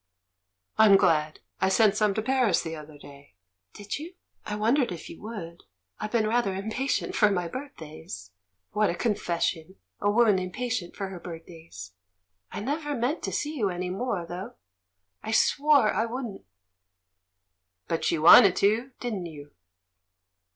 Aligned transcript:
"I'm 0.79 0.97
glad. 0.97 1.41
I 1.59 1.69
sent 1.69 1.95
some 1.95 2.15
to 2.15 2.23
Paris 2.23 2.63
the 2.63 2.75
other 2.75 2.97
day." 2.97 3.35
"Did 3.75 3.99
you? 3.99 4.15
I 4.47 4.55
wondered 4.55 4.91
if 4.91 5.11
you 5.11 5.21
would; 5.21 5.61
I've 5.99 6.11
been 6.11 6.25
rather 6.25 6.55
impatient 6.55 7.13
for 7.13 7.29
my 7.29 7.47
birthdays. 7.47 8.31
What 8.71 8.89
a 8.89 8.95
con 8.95 9.13
fession— 9.13 9.75
a 10.01 10.09
woman 10.09 10.39
impatient 10.39 10.95
for 10.95 11.09
her 11.09 11.19
birthdays! 11.19 11.93
I 12.51 12.61
never 12.61 12.95
meant 12.95 13.21
to 13.25 13.31
see 13.31 13.55
you 13.55 13.69
any 13.69 13.91
more, 13.91 14.25
though; 14.27 14.55
I 15.21 15.29
swore 15.33 15.93
I 15.93 16.05
wouldn't." 16.07 16.47
"But 17.87 18.09
you 18.09 18.23
wanted 18.23 18.55
to, 18.55 18.93
didn't 18.99 19.27
you?" 19.27 19.51